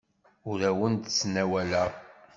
[0.49, 1.89] Ur awen-d-ttnawaleɣ.